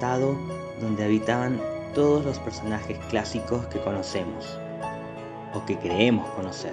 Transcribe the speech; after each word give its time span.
donde 0.00 1.04
habitaban 1.04 1.60
todos 1.94 2.24
los 2.24 2.38
personajes 2.38 2.98
clásicos 3.10 3.66
que 3.66 3.80
conocemos 3.80 4.58
o 5.52 5.64
que 5.66 5.76
creemos 5.76 6.26
conocer. 6.30 6.72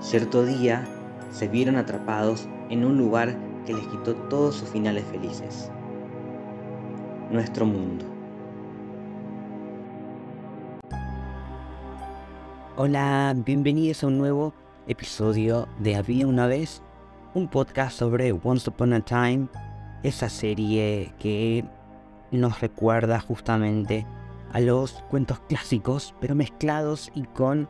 Cierto 0.00 0.44
día 0.44 0.88
se 1.30 1.46
vieron 1.46 1.76
atrapados 1.76 2.48
en 2.70 2.86
un 2.86 2.96
lugar 2.96 3.36
que 3.66 3.74
les 3.74 3.86
quitó 3.88 4.14
todos 4.14 4.54
sus 4.56 4.70
finales 4.70 5.04
felices. 5.12 5.70
Nuestro 7.30 7.66
mundo. 7.66 8.06
Hola, 12.76 13.34
bienvenidos 13.36 14.04
a 14.04 14.06
un 14.06 14.16
nuevo 14.16 14.54
episodio 14.86 15.68
de 15.80 15.96
Había 15.96 16.26
una 16.26 16.46
vez, 16.46 16.80
un 17.34 17.48
podcast 17.48 17.98
sobre 17.98 18.32
Once 18.32 18.70
Upon 18.70 18.94
a 18.94 19.00
Time, 19.00 19.48
esa 20.02 20.28
serie 20.28 21.12
que 21.18 21.64
nos 22.30 22.60
recuerda 22.60 23.20
justamente 23.20 24.06
a 24.52 24.60
los 24.60 24.92
cuentos 25.10 25.40
clásicos, 25.48 26.14
pero 26.20 26.34
mezclados 26.34 27.10
y 27.14 27.24
con 27.24 27.68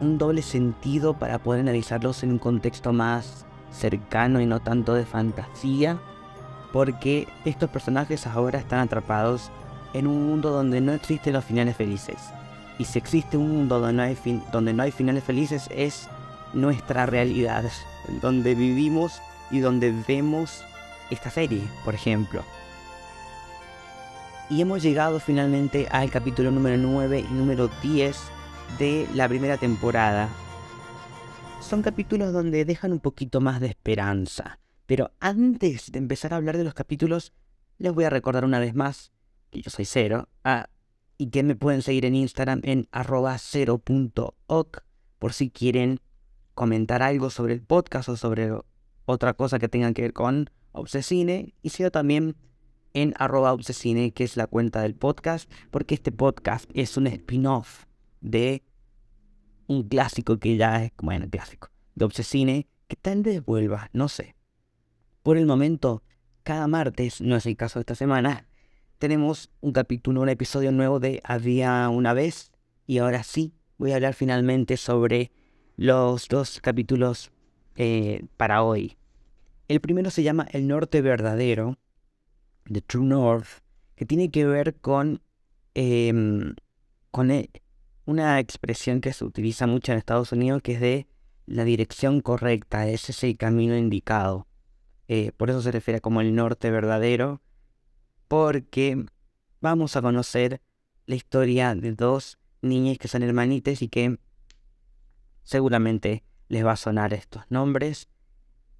un 0.00 0.18
doble 0.18 0.42
sentido 0.42 1.14
para 1.14 1.38
poder 1.38 1.60
analizarlos 1.60 2.22
en 2.22 2.32
un 2.32 2.38
contexto 2.38 2.92
más 2.92 3.46
cercano 3.70 4.40
y 4.40 4.46
no 4.46 4.60
tanto 4.60 4.94
de 4.94 5.04
fantasía, 5.04 5.98
porque 6.72 7.26
estos 7.44 7.70
personajes 7.70 8.26
ahora 8.26 8.58
están 8.58 8.80
atrapados 8.80 9.50
en 9.92 10.06
un 10.06 10.26
mundo 10.28 10.50
donde 10.50 10.80
no 10.80 10.92
existen 10.92 11.32
los 11.32 11.44
finales 11.44 11.76
felices. 11.76 12.18
Y 12.78 12.84
si 12.84 12.98
existe 12.98 13.36
un 13.36 13.50
mundo 13.50 13.80
donde 13.80 13.94
no 13.94 14.02
hay, 14.02 14.42
donde 14.52 14.72
no 14.72 14.82
hay 14.82 14.92
finales 14.92 15.24
felices 15.24 15.68
es 15.74 16.08
nuestra 16.52 17.06
realidad, 17.06 17.64
donde 18.22 18.54
vivimos 18.54 19.20
y 19.50 19.58
donde 19.58 19.92
vemos 20.06 20.64
esta 21.10 21.30
serie, 21.30 21.62
por 21.84 21.94
ejemplo. 21.94 22.44
Y 24.48 24.60
hemos 24.60 24.82
llegado 24.82 25.20
finalmente 25.20 25.86
al 25.90 26.10
capítulo 26.10 26.50
número 26.50 26.76
9 26.76 27.20
y 27.20 27.32
número 27.32 27.68
10 27.82 28.16
de 28.78 29.06
la 29.14 29.28
primera 29.28 29.56
temporada. 29.56 30.28
Son 31.60 31.82
capítulos 31.82 32.32
donde 32.32 32.64
dejan 32.64 32.92
un 32.92 33.00
poquito 33.00 33.40
más 33.40 33.60
de 33.60 33.68
esperanza. 33.68 34.58
Pero 34.86 35.12
antes 35.20 35.92
de 35.92 35.98
empezar 35.98 36.32
a 36.32 36.36
hablar 36.36 36.56
de 36.56 36.64
los 36.64 36.74
capítulos, 36.74 37.32
les 37.78 37.92
voy 37.92 38.04
a 38.04 38.10
recordar 38.10 38.44
una 38.44 38.58
vez 38.58 38.74
más 38.74 39.12
que 39.50 39.62
yo 39.62 39.70
soy 39.70 39.84
Cero 39.84 40.28
ah, 40.42 40.68
y 41.16 41.30
que 41.30 41.42
me 41.42 41.54
pueden 41.54 41.82
seguir 41.82 42.04
en 42.06 42.14
Instagram 42.14 42.60
en 42.64 42.88
arroba 42.90 43.36
cero.oc 43.38 44.84
por 45.18 45.32
si 45.32 45.50
quieren 45.50 46.00
comentar 46.54 47.02
algo 47.02 47.30
sobre 47.30 47.54
el 47.54 47.62
podcast 47.62 48.08
o 48.08 48.16
sobre 48.16 48.50
otra 49.04 49.34
cosa 49.34 49.58
que 49.58 49.68
tenga 49.68 49.92
que 49.92 50.02
ver 50.02 50.12
con 50.12 50.50
Obsesine. 50.72 51.54
Y 51.62 51.70
sigo 51.70 51.90
también 51.90 52.36
en 52.94 53.14
arroba 53.18 53.52
obsesine, 53.52 54.12
que 54.12 54.24
es 54.24 54.36
la 54.36 54.46
cuenta 54.46 54.82
del 54.82 54.94
podcast, 54.94 55.50
porque 55.70 55.94
este 55.94 56.12
podcast 56.12 56.68
es 56.74 56.96
un 56.96 57.06
spin-off 57.06 57.84
de 58.20 58.62
un 59.66 59.84
clásico 59.84 60.38
que 60.38 60.56
ya 60.56 60.84
es, 60.84 60.92
bueno, 61.00 61.28
clásico, 61.30 61.70
de 61.94 62.04
Obsesine, 62.04 62.66
que 62.88 62.96
tal 62.96 63.22
vez 63.22 63.44
vuelva, 63.44 63.88
no 63.92 64.08
sé. 64.08 64.34
Por 65.22 65.36
el 65.36 65.46
momento, 65.46 66.02
cada 66.42 66.66
martes, 66.66 67.20
no 67.20 67.36
es 67.36 67.46
el 67.46 67.56
caso 67.56 67.78
de 67.78 67.82
esta 67.82 67.94
semana, 67.94 68.48
tenemos 68.98 69.50
un 69.60 69.72
capítulo, 69.72 70.22
un 70.22 70.28
episodio 70.28 70.72
nuevo 70.72 70.98
de 70.98 71.20
Había 71.24 71.88
una 71.88 72.12
vez, 72.12 72.50
y 72.86 72.98
ahora 72.98 73.22
sí, 73.22 73.54
voy 73.78 73.92
a 73.92 73.94
hablar 73.94 74.14
finalmente 74.14 74.76
sobre 74.76 75.30
los 75.76 76.26
dos 76.28 76.60
capítulos 76.60 77.30
eh, 77.76 78.26
para 78.36 78.62
hoy. 78.64 78.98
El 79.70 79.80
primero 79.80 80.10
se 80.10 80.24
llama 80.24 80.48
El 80.50 80.66
Norte 80.66 81.00
Verdadero, 81.00 81.78
The 82.64 82.80
True 82.80 83.06
North, 83.06 83.46
que 83.94 84.04
tiene 84.04 84.28
que 84.28 84.44
ver 84.44 84.74
con, 84.74 85.22
em, 85.74 86.56
con 87.12 87.30
e, 87.30 87.50
una 88.04 88.40
expresión 88.40 89.00
que 89.00 89.12
se 89.12 89.24
utiliza 89.24 89.68
mucho 89.68 89.92
en 89.92 89.98
Estados 89.98 90.32
Unidos, 90.32 90.60
que 90.62 90.72
es 90.72 90.80
de 90.80 91.06
la 91.46 91.62
dirección 91.62 92.20
correcta, 92.20 92.88
ese 92.88 93.12
es 93.12 93.22
el 93.22 93.36
camino 93.36 93.76
indicado. 93.76 94.48
Eh, 95.06 95.30
por 95.36 95.50
eso 95.50 95.62
se 95.62 95.70
refiere 95.70 96.00
como 96.00 96.20
el 96.20 96.34
norte 96.34 96.72
verdadero, 96.72 97.40
porque 98.26 99.06
vamos 99.60 99.94
a 99.94 100.02
conocer 100.02 100.60
la 101.06 101.14
historia 101.14 101.76
de 101.76 101.92
dos 101.92 102.40
niñas 102.60 102.98
que 102.98 103.06
son 103.06 103.22
hermanitas 103.22 103.82
y 103.82 103.88
que 103.88 104.18
seguramente 105.44 106.24
les 106.48 106.66
va 106.66 106.72
a 106.72 106.76
sonar 106.76 107.14
estos 107.14 107.44
nombres 107.50 108.08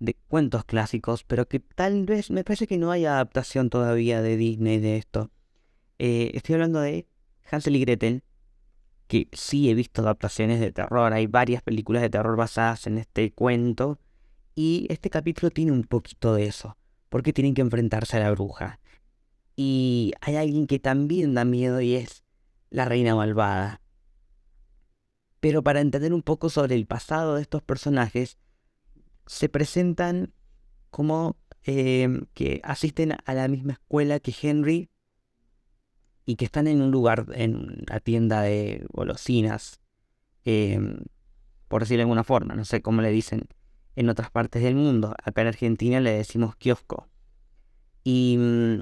de 0.01 0.15
cuentos 0.29 0.65
clásicos, 0.65 1.25
pero 1.25 1.47
que 1.47 1.61
tal 1.61 2.05
vez 2.07 2.31
me 2.31 2.43
parece 2.43 2.67
que 2.67 2.79
no 2.79 2.91
hay 2.91 3.05
adaptación 3.05 3.71
todavía 3.71 4.23
de 4.23 4.37
Disney 4.37 4.79
de 4.81 4.97
esto. 4.97 5.31
Eh, 5.99 6.33
estoy 6.35 6.55
hablando 6.55 6.81
de 6.81 7.07
Hansel 7.51 7.77
y 7.77 7.81
Gretel, 7.81 8.25
que 9.07 9.29
sí 9.33 9.71
he 9.71 9.75
visto 9.75 10.03
adaptaciones 10.03 10.59
de 10.61 10.73
terror, 10.73 11.13
hay 11.13 11.27
varias 11.27 11.63
películas 11.63 12.03
de 12.03 12.11
terror 12.11 12.37
basadas 12.37 12.87
en 12.87 12.99
este 12.99 13.33
cuento, 13.33 13.99
y 14.55 14.87
este 14.91 15.11
capítulo 15.11 15.51
tiene 15.51 15.73
un 15.73 15.85
poquito 15.85 16.35
de 16.35 16.47
eso, 16.47 16.77
porque 17.09 17.33
tienen 17.33 17.55
que 17.55 17.63
enfrentarse 17.63 18.17
a 18.17 18.21
la 18.21 18.31
bruja. 18.31 18.81
Y 19.57 20.13
hay 20.21 20.37
alguien 20.37 20.67
que 20.67 20.79
también 20.79 21.35
da 21.35 21.45
miedo 21.45 21.81
y 21.81 21.95
es 21.95 22.25
la 22.71 22.85
reina 22.85 23.15
malvada. 23.15 23.81
Pero 25.41 25.63
para 25.63 25.81
entender 25.81 26.13
un 26.13 26.23
poco 26.23 26.51
sobre 26.51 26.75
el 26.75 26.87
pasado 26.87 27.35
de 27.35 27.43
estos 27.43 27.63
personajes, 27.63 28.39
se 29.27 29.49
presentan 29.49 30.33
como 30.91 31.37
em, 31.63 32.27
que 32.35 32.61
asisten 32.65 33.17
a 33.25 33.35
la 33.35 33.49
misma 33.49 33.75
escuela 33.75 34.21
que 34.21 34.35
Henry 34.41 34.91
y 36.27 36.37
que 36.37 36.45
están 36.45 36.67
en 36.67 36.83
un 36.83 36.91
lugar, 36.91 37.27
en 37.35 37.85
una 37.89 38.01
tienda 38.01 38.43
de 38.43 38.87
golosinas, 38.91 39.81
em, 40.45 41.01
por 41.69 41.83
decirlo 41.83 41.99
de 41.99 42.03
alguna 42.05 42.25
forma, 42.25 42.55
no 42.55 42.65
sé 42.65 42.83
cómo 42.83 43.03
le 43.03 43.11
dicen 43.11 43.49
en 43.97 44.09
otras 44.09 44.31
partes 44.31 44.63
del 44.63 44.75
mundo. 44.75 45.15
Acá 45.23 45.43
en 45.43 45.49
Argentina 45.49 46.01
le 46.01 46.13
decimos 46.13 46.57
kiosco. 46.57 47.09
Y 48.05 48.37
mm, 48.39 48.81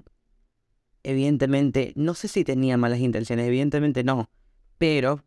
evidentemente, 1.02 1.92
no 1.96 2.14
sé 2.14 2.28
si 2.28 2.44
tenía 2.44 2.76
malas 2.76 3.00
intenciones, 3.00 3.46
evidentemente 3.46 4.04
no, 4.04 4.30
pero 4.78 5.24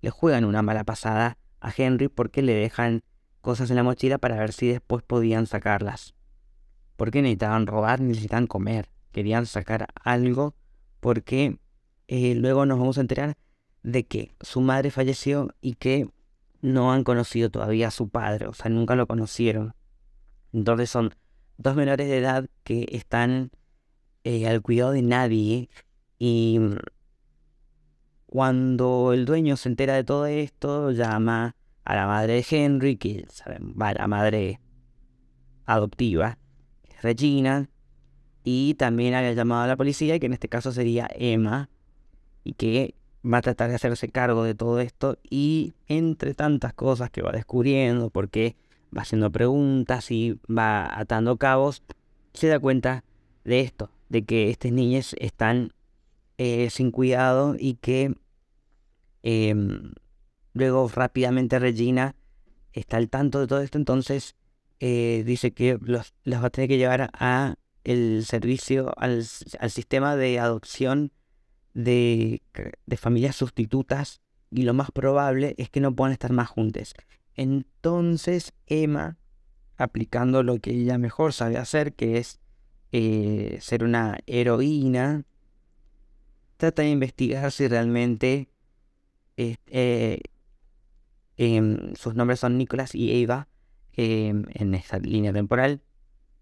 le 0.00 0.10
juegan 0.10 0.44
una 0.44 0.62
mala 0.62 0.84
pasada 0.84 1.38
a 1.60 1.72
Henry 1.76 2.08
porque 2.08 2.42
le 2.42 2.54
dejan 2.54 3.02
cosas 3.40 3.70
en 3.70 3.76
la 3.76 3.82
mochila 3.82 4.18
para 4.18 4.38
ver 4.38 4.52
si 4.52 4.68
después 4.68 5.02
podían 5.02 5.46
sacarlas. 5.46 6.14
Porque 6.96 7.22
necesitaban 7.22 7.66
robar, 7.66 8.00
necesitaban 8.00 8.46
comer, 8.46 8.90
querían 9.12 9.46
sacar 9.46 9.88
algo 10.02 10.54
porque 11.00 11.58
eh, 12.08 12.34
luego 12.34 12.66
nos 12.66 12.78
vamos 12.78 12.98
a 12.98 13.02
enterar 13.02 13.36
de 13.82 14.06
que 14.06 14.34
su 14.40 14.60
madre 14.60 14.90
falleció 14.90 15.54
y 15.60 15.74
que 15.74 16.10
no 16.60 16.92
han 16.92 17.04
conocido 17.04 17.50
todavía 17.50 17.88
a 17.88 17.90
su 17.92 18.10
padre, 18.10 18.46
o 18.46 18.52
sea, 18.52 18.70
nunca 18.70 18.94
lo 18.94 19.06
conocieron. 19.06 19.74
Entonces 20.52 20.90
son 20.90 21.14
dos 21.56 21.74
menores 21.76 22.08
de 22.08 22.18
edad 22.18 22.48
que 22.64 22.86
están 22.92 23.50
eh, 24.24 24.46
al 24.46 24.60
cuidado 24.60 24.92
de 24.92 25.02
nadie 25.02 25.70
y 26.18 26.60
cuando 28.26 29.12
el 29.12 29.24
dueño 29.24 29.56
se 29.56 29.68
entera 29.68 29.94
de 29.94 30.04
todo 30.04 30.26
esto, 30.26 30.90
llama 30.90 31.56
a 31.84 31.94
la 31.94 32.06
madre 32.06 32.34
de 32.34 32.46
Henry, 32.48 32.96
que 32.96 33.26
va 33.80 33.92
la 33.92 34.06
madre 34.06 34.60
adoptiva, 35.66 36.38
Regina, 37.02 37.68
y 38.44 38.74
también 38.74 39.14
había 39.14 39.32
llamado 39.32 39.62
a 39.62 39.66
la 39.66 39.76
policía, 39.76 40.18
que 40.18 40.26
en 40.26 40.32
este 40.32 40.48
caso 40.48 40.72
sería 40.72 41.08
Emma, 41.12 41.70
y 42.44 42.54
que 42.54 42.94
va 43.24 43.38
a 43.38 43.42
tratar 43.42 43.68
de 43.68 43.76
hacerse 43.76 44.08
cargo 44.08 44.44
de 44.44 44.54
todo 44.54 44.80
esto, 44.80 45.18
y 45.28 45.74
entre 45.86 46.34
tantas 46.34 46.74
cosas 46.74 47.10
que 47.10 47.22
va 47.22 47.32
descubriendo, 47.32 48.10
porque 48.10 48.56
va 48.96 49.02
haciendo 49.02 49.30
preguntas 49.30 50.10
y 50.10 50.38
va 50.48 50.98
atando 50.98 51.36
cabos, 51.36 51.82
se 52.32 52.48
da 52.48 52.58
cuenta 52.58 53.04
de 53.44 53.60
esto, 53.60 53.90
de 54.08 54.24
que 54.24 54.50
estas 54.50 54.72
niñas 54.72 55.14
están 55.18 55.72
eh, 56.38 56.70
sin 56.70 56.90
cuidado 56.90 57.56
y 57.58 57.74
que 57.74 58.14
em, 59.22 59.92
Luego 60.52 60.88
rápidamente 60.88 61.58
Regina 61.58 62.14
está 62.72 62.96
al 62.96 63.08
tanto 63.08 63.40
de 63.40 63.46
todo 63.46 63.60
esto, 63.60 63.78
entonces 63.78 64.36
eh, 64.80 65.22
dice 65.26 65.52
que 65.52 65.78
los, 65.80 66.14
va 66.26 66.46
a 66.46 66.50
tener 66.50 66.68
que 66.68 66.78
llevar 66.78 67.10
a 67.12 67.54
el 67.84 68.24
servicio, 68.26 68.92
al, 68.98 69.24
sistema 69.24 70.16
de 70.16 70.38
adopción 70.38 71.12
de, 71.74 72.42
de, 72.86 72.96
familias 72.96 73.36
sustitutas 73.36 74.20
y 74.50 74.62
lo 74.62 74.74
más 74.74 74.90
probable 74.90 75.54
es 75.58 75.70
que 75.70 75.80
no 75.80 75.94
puedan 75.94 76.12
estar 76.12 76.32
más 76.32 76.48
juntos. 76.48 76.94
Entonces 77.34 78.52
Emma, 78.66 79.18
aplicando 79.76 80.42
lo 80.42 80.58
que 80.58 80.72
ella 80.72 80.98
mejor 80.98 81.32
sabe 81.32 81.56
hacer, 81.56 81.94
que 81.94 82.18
es 82.18 82.40
eh, 82.92 83.58
ser 83.60 83.84
una 83.84 84.18
heroína, 84.26 85.24
trata 86.56 86.82
de 86.82 86.90
investigar 86.90 87.50
si 87.52 87.68
realmente 87.68 88.48
eh, 89.36 90.20
sus 91.96 92.14
nombres 92.14 92.40
son 92.40 92.58
Nicholas 92.58 92.94
y 92.94 93.22
Eva, 93.22 93.48
em, 93.92 94.44
en 94.52 94.74
esta 94.74 94.98
línea 94.98 95.32
temporal 95.32 95.82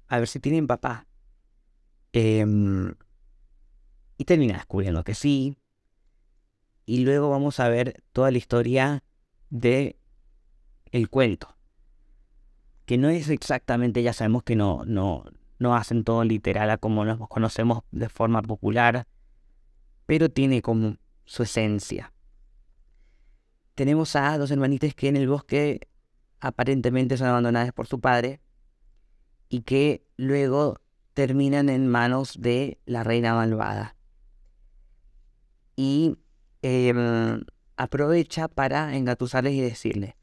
a 0.09 0.19
ver 0.19 0.29
si 0.29 0.41
tienen 0.41 0.67
papá. 0.67 1.07
Em, 2.13 2.95
y 4.17 4.25
termina 4.25 4.55
descubriendo 4.55 5.05
que 5.05 5.15
sí. 5.15 5.57
Y 6.87 7.05
luego 7.05 7.31
vamos 7.31 7.61
a 7.61 7.69
ver 7.69 8.03
toda 8.13 8.31
la 8.31 8.39
historia 8.39 9.05
de 9.51 9.99
el 10.91 11.11
cuento. 11.11 11.55
Que 12.87 12.97
no 12.97 13.11
es 13.11 13.29
exactamente, 13.29 14.03
ya 14.03 14.15
sabemos 14.15 14.43
que 14.43 14.57
no, 14.57 14.85
no, 14.87 15.25
no 15.59 15.77
hacen 15.77 16.05
todo 16.05 16.25
literal 16.25 16.71
a 16.71 16.79
como 16.79 17.05
nos 17.05 17.29
conocemos 17.29 17.85
de 17.91 18.09
forma 18.09 18.41
popular, 18.41 19.07
pero 20.07 20.31
tiene 20.31 20.63
como 20.63 20.97
su 21.27 21.43
esencia. 21.43 22.15
Tenemos 23.79 24.17
a 24.17 24.37
dos 24.39 24.51
hermanitas 24.51 24.93
que 24.93 25.07
en 25.07 25.15
el 25.15 25.29
bosque 25.29 25.87
aparentemente 26.41 27.17
son 27.17 27.29
abandonadas 27.29 27.73
por 27.73 27.87
su 27.87 28.01
padre 28.01 28.41
y 29.49 29.61
que 29.61 30.05
luego 30.17 30.81
terminan 31.15 31.69
en 31.69 31.87
manos 31.87 32.41
de 32.41 32.81
la 32.87 33.05
reina 33.05 33.37
malvada. 33.37 33.95
Y 35.77 36.19
em, 36.63 37.45
aprovecha 37.77 38.49
para 38.49 38.97
engatusarles 38.97 39.53
y 39.53 39.61
decirle, 39.61 40.17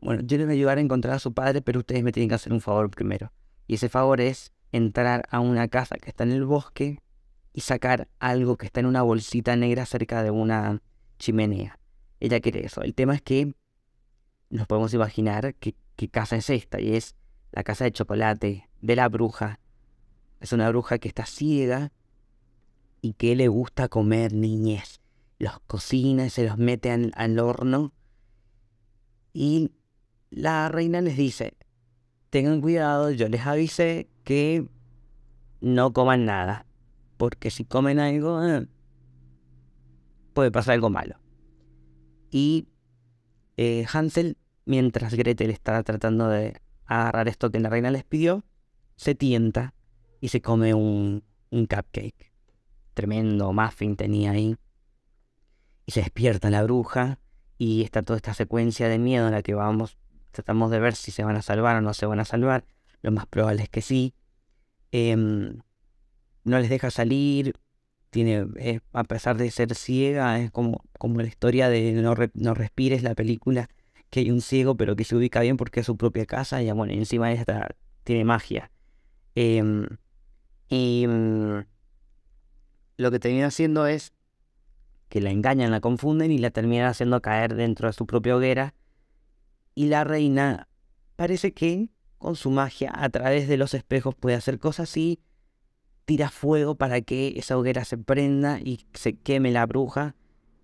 bueno, 0.00 0.22
yo 0.24 0.38
les 0.38 0.46
voy 0.46 0.54
a 0.54 0.56
ayudar 0.56 0.78
a 0.78 0.80
encontrar 0.80 1.16
a 1.16 1.18
su 1.18 1.34
padre, 1.34 1.60
pero 1.60 1.80
ustedes 1.80 2.02
me 2.02 2.12
tienen 2.12 2.30
que 2.30 2.36
hacer 2.36 2.54
un 2.54 2.62
favor 2.62 2.88
primero. 2.88 3.30
Y 3.66 3.74
ese 3.74 3.90
favor 3.90 4.22
es 4.22 4.52
entrar 4.72 5.24
a 5.28 5.40
una 5.40 5.68
casa 5.68 5.96
que 5.96 6.08
está 6.08 6.24
en 6.24 6.32
el 6.32 6.46
bosque 6.46 7.02
y 7.52 7.60
sacar 7.60 8.08
algo 8.20 8.56
que 8.56 8.64
está 8.64 8.80
en 8.80 8.86
una 8.86 9.02
bolsita 9.02 9.54
negra 9.54 9.84
cerca 9.84 10.22
de 10.22 10.30
una 10.30 10.80
chimenea. 11.18 11.78
Ella 12.22 12.38
quiere 12.38 12.64
eso. 12.64 12.82
El 12.82 12.94
tema 12.94 13.16
es 13.16 13.20
que 13.20 13.52
nos 14.48 14.68
podemos 14.68 14.94
imaginar 14.94 15.56
qué, 15.56 15.74
qué 15.96 16.08
casa 16.08 16.36
es 16.36 16.50
esta, 16.50 16.80
y 16.80 16.94
es 16.94 17.16
la 17.50 17.64
casa 17.64 17.82
de 17.82 17.90
chocolate 17.90 18.70
de 18.80 18.96
la 18.96 19.08
bruja. 19.08 19.58
Es 20.40 20.52
una 20.52 20.68
bruja 20.68 20.98
que 20.98 21.08
está 21.08 21.26
ciega 21.26 21.90
y 23.00 23.14
que 23.14 23.34
le 23.34 23.48
gusta 23.48 23.88
comer 23.88 24.34
niñez. 24.34 25.00
Los 25.40 25.58
cocina 25.66 26.26
y 26.26 26.30
se 26.30 26.46
los 26.46 26.58
mete 26.58 26.92
al, 26.92 27.38
horno. 27.40 27.92
Y 29.32 29.72
la 30.30 30.68
reina 30.68 31.00
les 31.00 31.16
dice, 31.16 31.54
tengan 32.30 32.60
cuidado, 32.60 33.10
yo 33.10 33.28
les 33.28 33.44
avisé 33.44 34.08
que 34.22 34.68
no 35.60 35.92
coman 35.92 36.24
nada. 36.24 36.66
Porque 37.16 37.50
si 37.50 37.64
comen 37.64 37.98
algo, 37.98 38.44
eh, 38.44 38.68
puede 40.34 40.52
pasar 40.52 40.74
algo 40.74 40.88
malo. 40.88 41.21
Y 42.32 42.66
eh, 43.56 43.86
Hansel, 43.92 44.38
mientras 44.64 45.14
Gretel 45.14 45.50
estaba 45.50 45.82
tratando 45.84 46.28
de 46.28 46.60
agarrar 46.86 47.28
esto 47.28 47.50
que 47.50 47.60
la 47.60 47.68
reina 47.68 47.90
les 47.90 48.04
pidió, 48.04 48.42
se 48.96 49.14
tienta 49.14 49.74
y 50.20 50.28
se 50.28 50.40
come 50.40 50.74
un, 50.74 51.22
un 51.50 51.66
cupcake. 51.66 52.32
Tremendo 52.94 53.52
muffin 53.52 53.96
tenía 53.96 54.32
ahí. 54.32 54.56
Y 55.86 55.92
se 55.92 56.00
despierta 56.00 56.50
la 56.50 56.62
bruja 56.62 57.20
y 57.58 57.82
está 57.82 58.02
toda 58.02 58.16
esta 58.16 58.34
secuencia 58.34 58.88
de 58.88 58.98
miedo 58.98 59.26
en 59.26 59.32
la 59.32 59.42
que 59.42 59.54
vamos, 59.54 59.98
tratamos 60.30 60.70
de 60.70 60.80
ver 60.80 60.94
si 60.96 61.10
se 61.10 61.22
van 61.22 61.36
a 61.36 61.42
salvar 61.42 61.76
o 61.76 61.80
no 61.80 61.94
se 61.94 62.06
van 62.06 62.18
a 62.18 62.24
salvar. 62.24 62.64
Lo 63.02 63.12
más 63.12 63.26
probable 63.26 63.64
es 63.64 63.68
que 63.68 63.82
sí. 63.82 64.14
Em, 64.90 65.58
no 66.44 66.58
les 66.58 66.70
deja 66.70 66.90
salir. 66.90 67.54
Tiene, 68.12 68.46
a 68.92 69.04
pesar 69.04 69.38
de 69.38 69.50
ser 69.50 69.74
ciega, 69.74 70.38
es 70.38 70.50
como, 70.50 70.84
como 70.98 71.22
la 71.22 71.26
historia 71.26 71.70
de 71.70 71.92
no, 71.94 72.14
no 72.34 72.54
respires 72.54 73.02
la 73.02 73.14
película 73.14 73.70
que 74.10 74.20
hay 74.20 74.30
un 74.30 74.42
ciego, 74.42 74.76
pero 74.76 74.96
que 74.96 75.04
se 75.04 75.16
ubica 75.16 75.40
bien 75.40 75.56
porque 75.56 75.80
es 75.80 75.86
su 75.86 75.96
propia 75.96 76.26
casa, 76.26 76.62
y 76.62 76.70
bueno, 76.72 76.92
encima 76.92 77.32
esta 77.32 77.74
tiene 78.04 78.24
magia. 78.26 78.70
Em, 79.34 79.86
y 80.68 81.06
mm, 81.08 81.64
lo 82.98 83.10
que 83.10 83.18
termina 83.18 83.46
haciendo 83.46 83.86
es 83.86 84.12
que 85.08 85.22
la 85.22 85.30
engañan, 85.30 85.70
la 85.70 85.80
confunden 85.80 86.30
y 86.30 86.36
la 86.36 86.50
terminan 86.50 86.88
haciendo 86.88 87.22
caer 87.22 87.54
dentro 87.54 87.88
de 87.88 87.94
su 87.94 88.06
propia 88.06 88.36
hoguera. 88.36 88.74
Y 89.74 89.86
la 89.86 90.04
reina 90.04 90.68
parece 91.16 91.54
que 91.54 91.88
con 92.18 92.36
su 92.36 92.50
magia 92.50 92.92
a 92.94 93.08
través 93.08 93.48
de 93.48 93.56
los 93.56 93.72
espejos 93.72 94.14
puede 94.14 94.36
hacer 94.36 94.58
cosas 94.58 94.94
y 94.98 95.20
tira 96.04 96.30
fuego 96.30 96.74
para 96.74 97.00
que 97.00 97.34
esa 97.36 97.56
hoguera 97.56 97.84
se 97.84 97.98
prenda 97.98 98.58
y 98.60 98.86
se 98.94 99.14
queme 99.14 99.50
la 99.50 99.66
bruja 99.66 100.14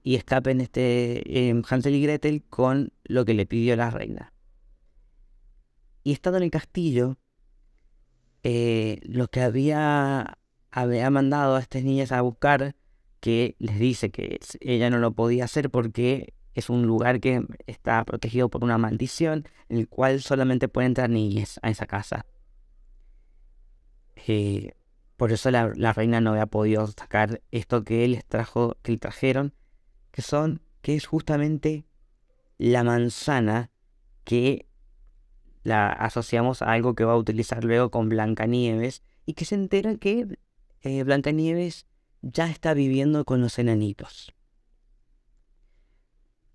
y 0.02 0.14
escapen 0.14 0.60
este, 0.60 1.54
Hansel 1.68 1.94
y 1.94 2.02
Gretel 2.02 2.42
con 2.48 2.92
lo 3.04 3.24
que 3.24 3.34
le 3.34 3.46
pidió 3.46 3.76
la 3.76 3.90
reina. 3.90 4.32
Y 6.02 6.12
estando 6.12 6.38
en 6.38 6.44
el 6.44 6.50
castillo, 6.50 7.18
eh, 8.42 9.00
lo 9.02 9.28
que 9.28 9.42
había, 9.42 10.38
había 10.70 11.10
mandado 11.10 11.56
a 11.56 11.60
estas 11.60 11.84
niñas 11.84 12.12
a 12.12 12.22
buscar, 12.22 12.74
que 13.20 13.56
les 13.58 13.78
dice 13.78 14.10
que 14.10 14.38
ella 14.60 14.90
no 14.90 14.98
lo 14.98 15.12
podía 15.12 15.44
hacer 15.44 15.70
porque 15.70 16.34
es 16.54 16.70
un 16.70 16.86
lugar 16.86 17.20
que 17.20 17.44
está 17.66 18.04
protegido 18.04 18.48
por 18.48 18.64
una 18.64 18.78
maldición, 18.78 19.44
en 19.68 19.78
el 19.78 19.88
cual 19.88 20.22
solamente 20.22 20.68
pueden 20.68 20.92
entrar 20.92 21.10
niñas 21.10 21.58
a 21.62 21.70
esa 21.70 21.86
casa. 21.86 22.24
Eh, 24.26 24.72
por 25.18 25.32
eso 25.32 25.50
la, 25.50 25.92
reina 25.92 26.20
no 26.20 26.30
había 26.30 26.46
podido 26.46 26.86
sacar 26.86 27.42
esto 27.50 27.82
que 27.82 28.06
les 28.06 28.24
trajo, 28.24 28.76
que 28.82 28.92
le 28.92 28.98
trajeron, 28.98 29.52
que 30.12 30.22
son, 30.22 30.62
que 30.80 30.94
es 30.94 31.06
justamente 31.06 31.84
la 32.56 32.84
manzana 32.84 33.72
que 34.22 34.68
la 35.64 35.88
asociamos 35.88 36.62
a 36.62 36.70
algo 36.70 36.94
que 36.94 37.04
va 37.04 37.14
a 37.14 37.16
utilizar 37.16 37.64
luego 37.64 37.90
con 37.90 38.08
Blancanieves 38.08 39.02
y 39.26 39.34
que 39.34 39.44
se 39.44 39.56
entera 39.56 39.96
que 39.96 40.38
eh, 40.82 41.02
Blancanieves 41.02 41.86
ya 42.22 42.48
está 42.48 42.72
viviendo 42.72 43.24
con 43.24 43.40
los 43.40 43.58
enanitos. 43.58 44.32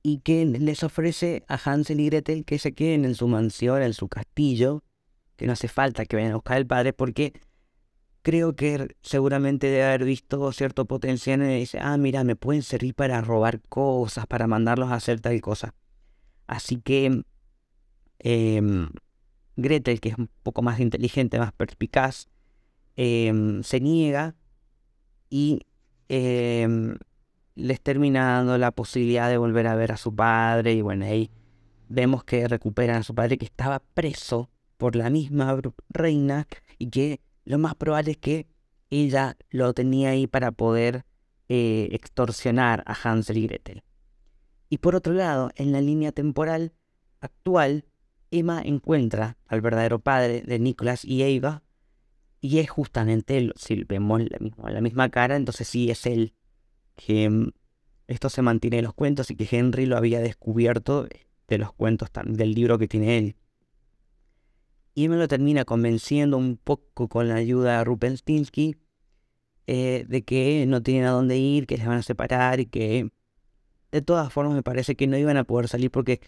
Y 0.04 0.20
que 0.20 0.46
les 0.46 0.84
ofrece 0.84 1.44
a 1.50 1.56
Hansel 1.56 2.00
y 2.00 2.06
Gretel 2.06 2.46
que 2.46 2.60
se 2.60 2.72
queden 2.72 3.04
en 3.04 3.16
su 3.16 3.28
mansión, 3.28 3.82
en 3.82 3.94
su 3.94 4.08
castillo, 4.08 4.86
que 5.36 5.48
no 5.48 5.52
hace 5.52 5.68
falta 5.68 6.06
que 6.06 6.16
vayan 6.16 6.32
a 6.32 6.36
buscar 6.36 6.56
al 6.56 6.66
padre 6.66 6.94
porque 6.94 7.34
creo 8.24 8.56
que 8.56 8.96
seguramente 9.02 9.68
debe 9.68 9.84
haber 9.84 10.06
visto 10.06 10.52
cierto 10.54 10.86
potencial 10.86 11.44
y 11.44 11.60
dice, 11.60 11.80
ah, 11.80 11.98
mira, 11.98 12.24
me 12.24 12.36
pueden 12.36 12.64
servir 12.64 12.96
para 12.96 13.22
robar 13.22 13.62
cosas, 13.70 14.26
para 14.28 14.48
mandarlos 14.48 14.92
a 14.92 14.96
hacer 14.96 15.20
tal 15.20 15.40
cosa. 15.42 15.76
Así 16.48 16.78
que 16.78 17.24
em, 18.20 18.90
Gretel, 19.58 20.00
que 20.00 20.10
es 20.10 20.18
un 20.18 20.30
poco 20.42 20.62
más 20.62 20.80
inteligente, 20.80 21.38
más 21.38 21.52
perspicaz, 21.52 22.30
em, 22.96 23.62
se 23.64 23.80
niega 23.82 24.36
y 25.30 25.62
em, 26.10 26.96
les 27.56 27.82
termina 27.82 28.36
dando 28.36 28.58
la 28.58 28.72
posibilidad 28.72 29.30
de 29.30 29.38
volver 29.38 29.68
a 29.68 29.76
ver 29.76 29.92
a 29.92 29.98
su 29.98 30.16
padre 30.16 30.74
y 30.74 30.82
bueno, 30.82 31.06
ahí 31.06 31.30
vemos 31.90 32.24
que 32.24 32.48
recuperan 32.48 32.98
a 32.98 33.04
su 33.04 33.14
padre 33.16 33.38
que 33.38 33.46
estaba 33.46 33.80
preso 33.94 34.50
por 34.78 34.96
la 34.96 35.10
misma 35.10 35.60
reina 35.90 36.48
y 36.78 36.90
que 36.90 37.22
lo 37.46 37.58
más 37.58 37.76
probable 37.76 38.12
es 38.12 38.18
que 38.18 38.48
ella 38.90 39.38
lo 39.50 39.74
tenía 39.74 40.10
ahí 40.10 40.28
para 40.28 40.52
poder 40.52 41.06
eh, 41.50 41.90
extorsionar 41.92 42.84
a 42.86 42.94
Hansel 42.94 43.38
y 43.38 43.48
Gretel. 43.48 43.84
Y 44.70 44.78
por 44.78 44.96
otro 44.96 45.14
lado, 45.14 45.52
en 45.56 45.72
la 45.72 45.82
línea 45.82 46.12
temporal 46.12 46.74
actual, 47.20 47.86
Emma 48.32 48.62
encuentra 48.64 49.38
al 49.48 49.62
verdadero 49.62 50.00
padre 50.00 50.42
de 50.42 50.60
Nicholas 50.60 51.06
y 51.06 51.24
Eva, 51.24 51.64
y 52.42 52.60
es 52.60 52.70
justamente 52.70 53.38
él, 53.38 53.54
si 53.56 53.84
vemos 53.84 54.22
la 54.22 54.40
misma, 54.40 54.70
la 54.72 54.82
misma 54.82 55.10
cara, 55.10 55.36
entonces 55.36 55.68
sí 55.68 55.90
es 55.90 56.06
él 56.06 56.34
que 56.96 57.30
mm, 57.30 57.52
esto 58.08 58.30
se 58.30 58.42
mantiene 58.42 58.80
en 58.80 58.86
los 58.86 58.94
cuentos 58.94 59.32
y 59.32 59.36
que 59.36 59.48
Henry 59.50 59.86
lo 59.86 59.98
había 59.98 60.20
descubierto 60.20 61.08
de 61.48 61.58
los 61.58 61.72
cuentos 61.74 62.10
del 62.26 62.54
libro 62.54 62.78
que 62.78 62.88
tiene 62.88 63.18
él 63.18 63.36
y 64.96 65.10
me 65.10 65.18
lo 65.18 65.28
termina 65.28 65.66
convenciendo 65.66 66.38
un 66.38 66.58
poco 66.58 67.08
con 67.08 67.28
la 67.28 67.36
ayuda 67.36 67.78
de 67.78 67.84
Rupenstinsky 67.84 68.78
eh, 69.66 70.06
de 70.08 70.24
que 70.24 70.66
no 70.68 70.84
tienen 70.84 71.06
a 71.06 71.12
dónde 71.12 71.38
ir, 71.38 71.68
que 71.68 71.78
les 71.78 71.88
van 71.88 72.00
a 72.00 72.04
separar 72.04 72.60
y 72.60 72.66
que 72.66 73.10
de 73.92 74.02
todas 74.02 74.32
formas 74.32 74.54
me 74.56 74.64
parece 74.64 74.96
que 74.96 75.08
no 75.08 75.18
iban 75.18 75.38
a 75.38 75.44
poder 75.46 75.68
salir 75.68 75.90
porque 75.92 76.22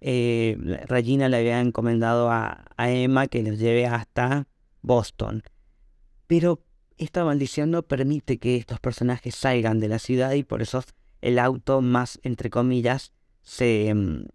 eh, 0.00 0.56
Regina 0.86 1.28
le 1.28 1.36
había 1.36 1.60
encomendado 1.60 2.30
a, 2.30 2.64
a 2.76 2.90
Emma 2.90 3.26
que 3.26 3.42
los 3.42 3.58
lleve 3.58 3.86
hasta 3.86 4.48
Boston. 4.82 5.42
Pero 6.26 6.62
esta 6.96 7.24
maldición 7.24 7.70
no 7.70 7.82
permite 7.82 8.38
que 8.38 8.56
estos 8.56 8.80
personajes 8.80 9.34
salgan 9.34 9.80
de 9.80 9.88
la 9.88 9.98
ciudad 9.98 10.32
y 10.32 10.42
por 10.42 10.62
eso 10.62 10.82
el 11.20 11.38
auto 11.38 11.80
más, 11.80 12.18
entre 12.22 12.50
comillas, 12.50 13.12
se, 13.42 13.92
mm, 13.94 14.26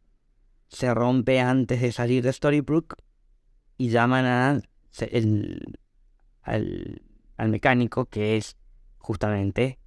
se 0.70 0.94
rompe 0.94 1.40
antes 1.40 1.82
de 1.82 1.92
salir 1.92 2.24
de 2.24 2.34
Storybrooke 2.34 2.96
y 3.78 3.90
llaman 3.90 4.26
a 4.26 4.62
al, 6.44 7.02
mecánico 7.38 8.06
que 8.06 8.38
es 8.38 8.58
justamente 8.98 9.80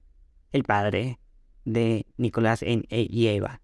el 0.52 0.64
padre 0.64 1.18
de 1.64 2.06
Nicolás 2.16 2.62
e, 2.62 2.84
y 2.90 3.26
Eva. 3.28 3.60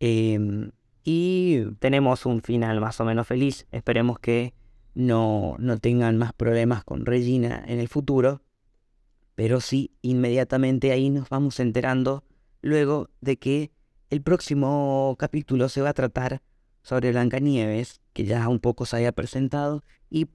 Em, 0.00 0.70
Y 1.04 1.66
tenemos 1.80 2.24
un 2.26 2.40
final 2.40 2.80
más 2.80 3.00
o 3.00 3.04
menos 3.04 3.26
feliz. 3.26 3.66
Esperemos 3.70 4.18
que 4.18 4.54
no, 4.94 5.56
no 5.58 5.78
tengan 5.78 6.16
más 6.16 6.32
problemas 6.32 6.84
con 6.84 7.04
Regina 7.04 7.62
en 7.66 7.78
el 7.78 7.88
futuro. 7.88 8.42
Pero 9.34 9.60
sí, 9.60 9.92
inmediatamente 10.00 10.92
ahí 10.92 11.10
nos 11.10 11.28
vamos 11.28 11.60
enterando 11.60 12.24
luego 12.62 13.10
de 13.20 13.36
que 13.36 13.70
el 14.10 14.22
próximo 14.22 15.16
capítulo 15.18 15.68
se 15.68 15.82
va 15.82 15.90
a 15.90 15.94
tratar 15.94 16.40
sobre 16.84 17.10
Blancanieves, 17.10 18.00
que 18.12 18.24
ya 18.24 18.46
un 18.48 18.60
poco 18.60 18.86
se 18.86 18.96
había 18.96 19.10
presentado, 19.10 19.82
y, 20.10 20.26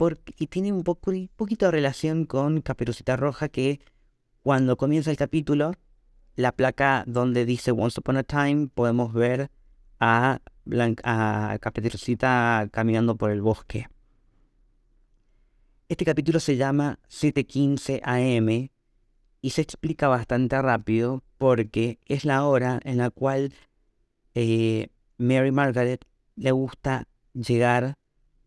tiene 0.48 0.74
un, 0.74 0.84
poco, 0.84 1.13
poquito 1.38 1.65
de 1.68 1.72
relación 1.72 2.25
con 2.25 2.62
Caperucita 2.62 3.15
Roja, 3.15 3.48
que 3.48 3.79
cuando 4.41 4.75
comienza 4.75 5.12
el 5.12 5.18
capítulo, 5.18 5.74
la 6.36 6.51
placa 6.51 7.03
donde 7.08 7.46
dice 7.46 7.72
Once 7.72 8.00
Upon 8.00 8.18
a 8.18 8.24
Time, 8.24 8.68
podemos 8.74 9.13
ver 9.13 9.51
a, 10.00 10.41
a 11.03 11.58
Caperucita 11.62 12.68
caminando 12.72 13.15
por 13.15 13.32
el 13.32 13.41
bosque. 13.41 13.88
Este 15.88 16.03
capítulo 16.03 16.39
se 16.39 16.58
llama 16.58 17.00
7.15 17.10 18.01
AM 18.03 18.70
y 19.41 19.50
se 19.51 19.62
explica 19.62 20.08
bastante 20.08 20.60
rápido 20.62 21.24
porque 21.38 22.00
es 22.06 22.25
la 22.25 22.44
hora 22.46 22.79
en 22.84 22.98
la 22.98 23.10
cual 23.12 23.53
eh, 24.36 24.89
Mary 25.18 25.51
Margaret 25.51 26.06
le 26.39 26.51
gusta 26.51 27.08
llegar 27.34 27.96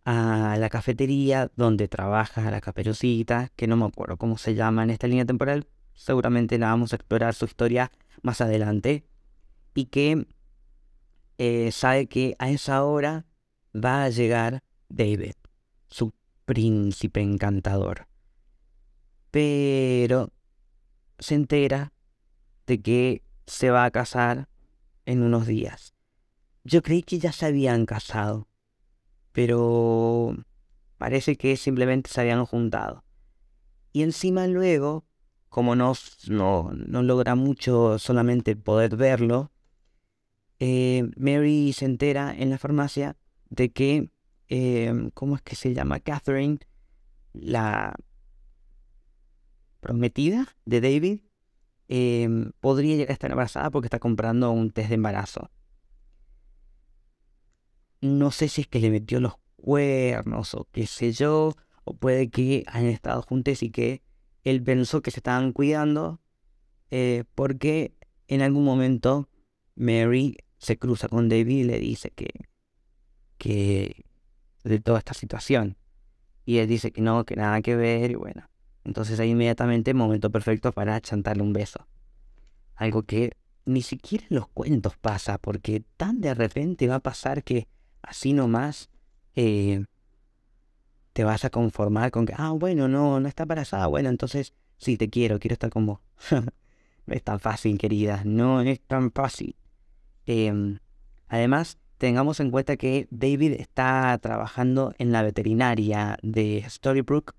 a 0.05 0.57
la 0.59 0.69
cafetería 0.69 1.51
donde 1.57 1.89
trabaja 1.89 2.51
la 2.51 2.61
caperucita, 2.61 3.51
que 3.55 3.67
no 3.67 3.77
me 3.77 3.85
acuerdo 3.85 4.17
cómo 4.17 4.39
se 4.39 4.55
llama 4.55 4.83
en 4.83 4.91
esta 4.91 5.07
línea 5.07 5.25
temporal, 5.25 5.69
seguramente 5.95 6.59
la 6.59 6.69
vamos 6.69 6.93
a 6.93 6.97
explorar 6.97 7.35
su 7.35 7.45
historia 7.45 7.93
más 8.23 8.41
adelante, 8.41 9.05
y 9.75 9.87
que 9.87 10.27
eh, 11.39 11.71
sabe 11.71 12.07
que 12.07 12.35
a 12.39 12.51
esa 12.51 12.85
hora 12.85 13.27
va 13.75 14.05
a 14.05 14.09
llegar 14.09 14.63
David, 14.89 15.35
su 15.89 16.13
príncipe 16.45 17.21
encantador. 17.21 18.09
Pero 19.31 20.31
se 21.19 21.35
entera 21.35 21.93
de 22.67 22.83
que 22.83 23.23
se 23.47 23.71
va 23.71 23.85
a 23.85 23.91
casar 23.91 24.49
en 25.07 25.23
unos 25.23 25.47
días. 25.47 25.92
Yo 26.65 26.83
creí 26.83 27.03
que 27.03 27.19
ya 27.19 27.33
se 27.33 27.47
habían 27.47 27.87
casado, 27.87 28.49
pero 29.33 30.37
parece 30.97 31.37
que 31.37 31.57
simplemente 31.57 32.11
se 32.11 32.21
habían 32.21 32.45
juntado. 32.47 33.05
Y 33.93 34.03
encima 34.03 34.47
luego, 34.47 35.05
como 35.49 35.75
no, 35.75 35.93
no, 36.29 36.71
no 36.73 37.03
logra 37.03 37.35
mucho 37.35 37.99
solamente 37.99 38.55
poder 38.57 38.97
verlo, 38.97 39.51
eh, 40.61 41.11
Mary 41.17 41.73
se 41.73 41.87
entera 41.87 42.33
en 42.33 42.51
la 42.51 42.59
farmacia 42.59 43.17
de 43.51 43.73
que, 43.73 44.11
eh, 44.49 45.11
¿cómo 45.15 45.35
es 45.35 45.43
que 45.43 45.57
se 45.57 45.75
llama? 45.75 45.99
Catherine, 45.99 46.59
la 47.33 47.97
prometida 49.81 50.47
de 50.65 50.81
David, 50.81 51.21
em, 51.89 52.53
podría 52.61 52.95
llegar 52.95 53.11
a 53.11 53.15
estar 53.15 53.31
embarazada 53.33 53.71
porque 53.71 53.87
está 53.87 53.99
comprando 53.99 54.53
un 54.53 54.71
test 54.71 54.91
de 54.91 54.95
embarazo. 54.95 55.51
No 58.03 58.31
sé 58.31 58.49
si 58.49 58.61
es 58.61 58.67
que 58.67 58.81
le 58.81 58.91
metió 58.91 59.19
los 59.19 59.37
cuernos 59.57 60.55
o 60.55 60.69
qué 60.71 60.87
sé 60.87 61.13
yo, 61.13 61.55
o 61.85 61.95
puede 61.95 62.29
que 62.29 62.65
hayan 62.67 62.91
estado 62.91 63.23
juntos 63.23 63.63
y 63.63 63.71
que 63.71 64.03
él 64.45 64.63
pensó 64.63 65.01
que 65.01 65.11
se 65.11 65.21
estaban 65.21 65.53
cuidando 65.53 66.21
eh, 66.95 67.25
porque 67.35 67.95
en 68.29 68.43
algún 68.43 68.65
momento 68.65 69.31
Mary 69.77 70.37
se 70.59 70.79
cruza 70.79 71.09
con 71.09 71.31
David 71.31 71.61
y 71.61 71.65
le 71.65 71.79
dice 71.79 72.11
que, 72.11 72.29
que 73.39 74.05
de 74.63 74.79
toda 74.79 74.99
esta 74.99 75.15
situación. 75.15 75.79
Y 76.45 76.59
él 76.59 76.69
dice 76.69 76.93
que 76.93 77.01
no, 77.01 77.25
que 77.25 77.35
nada 77.35 77.63
que 77.63 77.77
ver 77.77 78.11
y 78.11 78.15
bueno. 78.15 78.47
Entonces 78.85 79.19
ahí 79.21 79.31
inmediatamente 79.31 79.95
momento 79.95 80.31
perfecto 80.31 80.71
para 80.73 81.01
chantarle 81.01 81.43
un 81.43 81.55
beso. 81.55 81.87
Algo 82.75 83.05
que 83.05 83.33
ni 83.65 83.81
siquiera 83.81 84.27
en 84.29 84.37
los 84.37 84.49
cuentos 84.49 84.97
pasa, 84.99 85.39
porque 85.39 85.85
tan 85.97 86.21
de 86.21 86.35
repente 86.35 86.89
va 86.89 86.97
a 86.97 87.01
pasar 87.01 87.43
que 87.43 87.69
así 88.03 88.33
nomás 88.33 88.91
eh, 89.35 89.85
te 91.13 91.25
vas 91.25 91.45
a 91.45 91.51
conformar 91.51 92.11
con 92.11 92.27
que, 92.27 92.35
ah, 92.37 92.53
bueno, 92.53 92.89
no, 92.89 93.21
no 93.21 93.29
está 93.29 93.45
embarazada, 93.45 93.87
bueno, 93.87 94.09
entonces 94.09 94.55
sí, 94.79 94.97
te 94.97 95.09
quiero, 95.11 95.39
quiero 95.39 95.55
estar 95.55 95.71
con 95.71 95.87
vos. 95.87 96.01
no 96.31 97.15
es 97.15 97.23
tan 97.23 97.41
fácil, 97.41 97.79
querida, 97.79 98.23
no 98.25 98.61
es 98.63 98.81
tan 98.81 99.13
fácil. 99.13 99.57
Em, 100.27 100.79
además, 101.29 101.79
tengamos 101.99 102.41
en 102.41 102.51
cuenta 102.51 102.77
que 102.77 103.09
David 103.11 103.53
está 103.53 104.19
trabajando 104.19 104.95
en 104.99 105.13
la 105.13 105.23
veterinaria 105.23 106.19
de 106.23 106.65
Storybrooke 106.69 107.35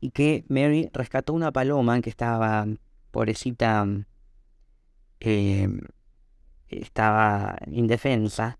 y 0.00 0.10
que 0.10 0.44
Mary 0.48 0.90
rescató 0.92 1.32
una 1.32 1.52
paloma 1.52 2.00
que 2.00 2.10
estaba, 2.10 2.66
pobrecita, 3.10 3.86
em, 5.20 5.80
estaba 6.68 7.58
indefensa 7.66 8.58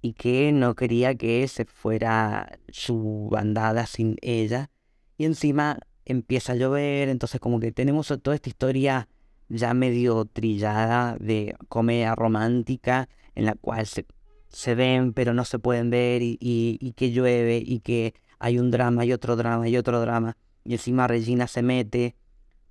y 0.00 0.14
que 0.14 0.52
no 0.52 0.74
quería 0.74 1.14
que 1.14 1.46
se 1.48 1.64
fuera 1.64 2.58
su 2.68 3.28
bandada 3.30 3.86
sin 3.86 4.16
ella. 4.22 4.70
Y 5.16 5.24
encima 5.24 5.78
empieza 6.04 6.52
a 6.52 6.56
llover, 6.56 7.08
entonces 7.08 7.40
como 7.40 7.60
que 7.60 7.72
tenemos 7.72 8.08
toda 8.22 8.34
esta 8.34 8.48
historia 8.48 9.08
ya 9.48 9.74
medio 9.74 10.24
trillada 10.26 11.16
de 11.18 11.56
comedia 11.68 12.14
romántica 12.14 13.08
en 13.34 13.46
la 13.46 13.54
cual 13.54 13.86
se, 13.86 14.06
se 14.48 14.74
ven 14.74 15.12
pero 15.12 15.32
no 15.34 15.44
se 15.44 15.58
pueden 15.58 15.90
ver 15.90 16.22
y, 16.22 16.38
y 16.40 16.92
que 16.92 17.12
llueve 17.12 17.62
y 17.64 17.80
que 17.80 18.14
hay 18.38 18.58
un 18.58 18.70
drama 18.70 19.04
y 19.04 19.12
otro 19.12 19.36
drama 19.36 19.68
y 19.68 19.76
otro 19.76 20.00
drama 20.00 20.36
y 20.64 20.74
encima 20.74 21.06
Regina 21.06 21.46
se 21.46 21.62
mete 21.62 22.14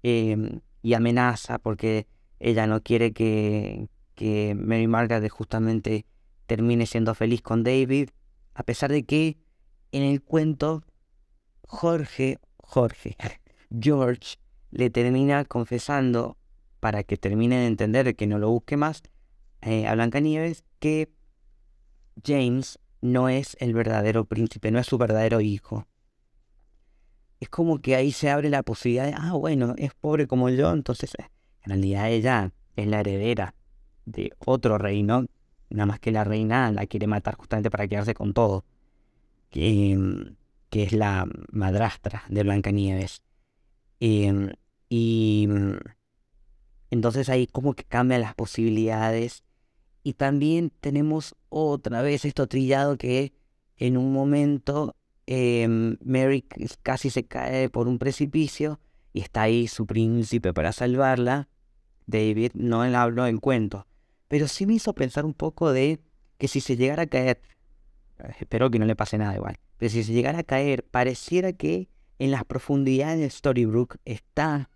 em, 0.03 0.61
y 0.83 0.93
amenaza 0.93 1.57
porque 1.57 2.05
ella 2.39 2.67
no 2.67 2.83
quiere 2.83 3.11
que, 3.11 3.89
que 4.13 4.55
Mary 4.55 4.87
Margaret 4.87 5.31
justamente 5.31 6.05
termine 6.47 6.85
siendo 6.85 7.13
feliz 7.13 7.41
con 7.41 7.63
David, 7.63 8.09
a 8.55 8.63
pesar 8.63 8.91
de 8.91 9.05
que 9.05 9.37
en 9.91 10.03
el 10.03 10.23
cuento 10.23 10.83
Jorge, 11.67 12.39
Jorge, 12.57 13.15
George 13.69 14.37
le 14.71 14.89
termina 14.89 15.45
confesando 15.45 16.37
para 16.79 17.03
que 17.03 17.17
termine 17.17 17.57
de 17.57 17.67
entender 17.67 18.15
que 18.15 18.27
no 18.27 18.39
lo 18.39 18.49
busque 18.49 18.77
más 18.77 19.03
eh, 19.61 19.87
a 19.87 19.93
Blancanieves 19.93 20.63
que 20.79 21.11
James 22.25 22.79
no 23.01 23.29
es 23.29 23.57
el 23.59 23.73
verdadero 23.73 24.25
príncipe, 24.25 24.71
no 24.71 24.79
es 24.79 24.87
su 24.87 24.97
verdadero 24.97 25.41
hijo. 25.41 25.87
Es 27.39 27.49
como 27.49 27.79
que 27.79 27.95
ahí 27.95 28.11
se 28.11 28.29
abre 28.29 28.49
la 28.49 28.63
posibilidad 28.63 29.05
de, 29.05 29.13
ah, 29.15 29.33
bueno, 29.33 29.75
es 29.77 29.93
pobre 29.93 30.27
como 30.27 30.49
yo, 30.49 30.71
entonces 30.71 31.13
eh, 31.19 31.29
en 31.63 31.71
realidad 31.71 32.09
ella 32.09 32.51
es 32.75 32.87
la 32.87 33.01
heredera 33.01 33.53
de 34.05 34.31
otro 34.39 34.77
reino, 34.77 35.25
nada 35.69 35.85
más 35.85 35.99
que 35.99 36.11
la 36.11 36.23
reina 36.23 36.71
la 36.71 36.85
quiere 36.87 37.07
matar 37.07 37.35
justamente 37.35 37.69
para 37.69 37.87
quedarse 37.87 38.13
con 38.13 38.33
todo, 38.33 38.65
que, 39.49 39.95
mm, 39.97 40.35
que 40.69 40.83
es 40.83 40.93
la 40.93 41.27
madrastra 41.51 42.23
de 42.29 42.43
Blancanieves. 42.43 43.23
Em, 43.99 44.51
y 44.89 45.47
mm, 45.49 45.77
entonces 46.91 47.29
ahí 47.29 47.47
como 47.47 47.73
que 47.73 47.83
cambian 47.83 48.21
las 48.21 48.35
posibilidades 48.35 49.43
y 50.03 50.13
también 50.13 50.71
tenemos 50.81 51.35
otra 51.49 52.01
vez 52.01 52.25
esto 52.25 52.47
trillado 52.47 52.97
que 52.97 53.33
en 53.77 53.97
un 53.97 54.13
momento 54.13 54.95
Em, 55.29 55.97
Mary 56.05 56.45
casi 56.83 57.09
se 57.09 57.25
cae 57.25 57.69
por 57.69 57.89
un 57.89 57.99
precipicio 57.99 58.79
y 59.11 59.19
está 59.19 59.41
ahí 59.43 59.67
su 59.67 59.85
príncipe 59.85 60.53
para 60.53 60.71
salvarla. 60.71 61.49
David 62.05 62.51
no 62.53 62.85
le 62.85 62.95
habló 62.95 63.27
en 63.27 63.37
cuento, 63.37 63.85
pero 64.27 64.47
sí 64.47 64.65
me 64.65 64.73
hizo 64.73 64.93
pensar 64.93 65.25
un 65.25 65.33
poco 65.33 65.71
de 65.71 65.99
que 66.37 66.47
si 66.47 66.61
se 66.61 66.75
llegara 66.75 67.03
a 67.03 67.07
caer, 67.07 67.41
eh, 68.19 68.33
espero 68.39 68.69
que 68.69 68.79
no 68.79 68.85
le 68.85 68.95
pase 68.95 69.17
nada 69.17 69.35
igual, 69.35 69.59
pero 69.77 69.89
si 69.89 70.03
se 70.03 70.13
llegara 70.13 70.39
a 70.39 70.43
caer, 70.43 70.83
pareciera 70.83 71.53
que 71.53 71.89
en 72.19 72.31
las 72.31 72.43
profundidades 72.45 73.19
de 73.19 73.29
Storybrooke 73.29 73.99
está 74.05 74.69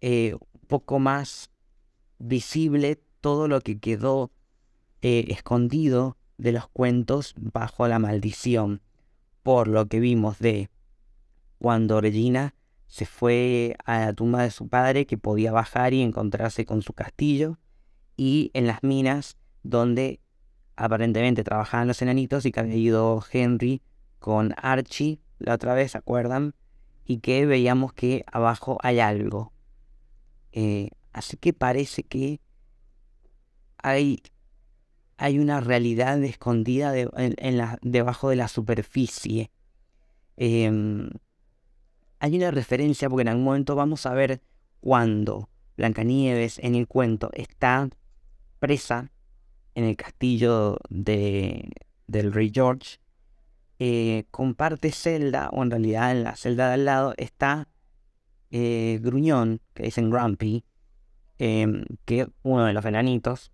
eh, 0.00 0.34
un 0.34 0.66
poco 0.66 0.98
más 0.98 1.50
visible 2.18 3.00
todo 3.20 3.48
lo 3.48 3.60
que 3.60 3.78
quedó 3.78 4.32
eh, 5.02 5.26
escondido 5.28 6.16
de 6.36 6.52
los 6.52 6.68
cuentos 6.68 7.34
bajo 7.36 7.86
la 7.88 7.98
maldición 7.98 8.82
por 9.42 9.68
lo 9.68 9.86
que 9.86 10.00
vimos 10.00 10.38
de 10.38 10.70
cuando 11.58 12.00
Regina 12.00 12.54
se 12.86 13.06
fue 13.06 13.76
a 13.84 14.00
la 14.00 14.12
tumba 14.12 14.42
de 14.42 14.50
su 14.50 14.68
padre 14.68 15.06
que 15.06 15.18
podía 15.18 15.52
bajar 15.52 15.94
y 15.94 16.02
encontrarse 16.02 16.64
con 16.64 16.82
su 16.82 16.92
castillo 16.92 17.58
y 18.18 18.50
en 18.52 18.66
las 18.66 18.82
minas 18.82 19.38
donde 19.62 20.20
aparentemente 20.76 21.44
trabajaban 21.44 21.88
los 21.88 22.02
enanitos 22.02 22.44
y 22.44 22.52
que 22.52 22.60
había 22.60 22.74
ido 22.74 23.24
Henry 23.32 23.80
con 24.18 24.54
Archie 24.58 25.20
la 25.38 25.54
otra 25.54 25.72
vez, 25.72 25.92
¿se 25.92 25.98
acuerdan? 25.98 26.54
Y 27.06 27.20
que 27.20 27.46
veíamos 27.46 27.92
que 27.94 28.24
abajo 28.30 28.76
hay 28.82 28.98
algo. 28.98 29.52
Eh, 30.52 30.90
así 31.12 31.36
que 31.36 31.52
parece 31.52 32.02
que 32.02 32.40
hay 33.78 34.20
hay 35.16 35.38
una 35.40 35.60
realidad 35.60 36.22
escondida 36.22 36.96
en, 36.96 37.56
la, 37.56 37.78
debajo 37.82 38.30
de 38.30 38.36
la 38.36 38.46
superficie. 38.46 39.50
Em, 40.36 41.10
hay 42.20 42.36
una 42.36 42.52
referencia 42.52 43.08
porque 43.08 43.22
en 43.22 43.28
algún 43.28 43.44
momento 43.44 43.74
vamos 43.74 44.06
a 44.06 44.14
ver 44.14 44.40
cuando 44.80 45.48
Blancanieves 45.76 46.60
en 46.60 46.76
el 46.76 46.86
cuento 46.86 47.30
está 47.32 47.88
presa 48.58 49.10
en 49.74 49.84
el 49.84 49.96
castillo 49.96 50.78
de, 50.88 51.70
del 52.06 52.32
rey 52.32 52.50
George, 52.52 52.98
eh, 53.78 54.24
comparte 54.30 54.90
celda, 54.90 55.50
o 55.52 55.62
en 55.62 55.70
realidad 55.70 56.10
en 56.10 56.24
la 56.24 56.34
celda 56.34 56.68
de 56.68 56.74
al 56.74 56.84
lado 56.84 57.14
está 57.16 57.68
eh, 58.50 58.98
Gruñón, 59.02 59.60
que 59.74 59.84
dicen 59.84 60.10
Grumpy, 60.10 60.64
em, 61.38 61.84
que 62.04 62.22
es 62.22 62.28
uno 62.42 62.64
de 62.64 62.72
los 62.72 62.84
enanitos, 62.84 63.52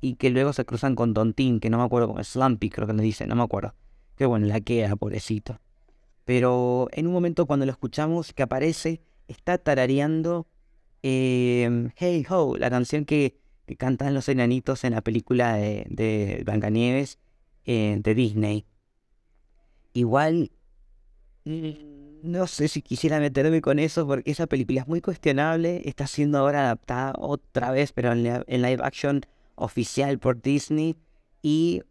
y 0.00 0.14
que 0.14 0.30
luego 0.30 0.52
se 0.52 0.64
cruzan 0.64 0.94
con 0.94 1.14
Tontín, 1.14 1.60
que 1.60 1.70
no 1.70 1.78
me 1.78 1.84
acuerdo 1.84 2.08
cómo 2.08 2.20
es, 2.20 2.28
Slumpy 2.28 2.70
creo 2.70 2.86
que 2.86 2.94
le 2.94 3.02
dice, 3.02 3.26
no 3.26 3.36
me 3.36 3.42
acuerdo. 3.42 3.74
Que 4.16 4.26
bueno, 4.26 4.46
la 4.46 4.60
queda, 4.60 4.96
pobrecito. 4.96 5.60
Pero 6.24 6.88
en 6.92 7.06
un 7.06 7.12
momento 7.12 7.46
cuando 7.46 7.66
lo 7.66 7.72
escuchamos 7.72 8.32
que 8.32 8.42
aparece, 8.42 9.00
está 9.28 9.58
tarareando 9.58 10.46
em, 11.02 11.90
Hey 11.96 12.26
Ho, 12.28 12.56
la 12.56 12.70
canción 12.70 13.04
que, 13.04 13.38
cantan 13.74 14.14
los 14.14 14.28
enanitos 14.28 14.84
en 14.84 14.92
la 14.92 15.00
película 15.00 15.56
de, 15.56 15.86
de 15.90 16.42
Blancanieves 16.44 17.18
eh, 17.64 17.98
de 17.98 18.14
Disney. 18.14 18.64
Igual, 19.92 20.52
mm, 21.44 21.70
no 22.22 22.46
sé 22.46 22.68
si 22.68 22.80
quisiera 22.80 23.18
meterme 23.18 23.60
con 23.60 23.80
eso 23.80 24.06
porque 24.06 24.30
esa 24.30 24.46
película 24.46 24.82
es 24.82 24.86
muy 24.86 25.00
cuestionable. 25.00 25.82
Está 25.84 26.06
siendo 26.06 26.38
ahora 26.38 26.60
adaptada 26.60 27.14
otra 27.18 27.72
vez, 27.72 27.92
pero 27.92 28.12
en, 28.12 28.22
live 28.46 28.78
action 28.84 29.22
oficial 29.56 30.20
por 30.20 30.40
Disney. 30.40 30.96
Y 31.42 31.82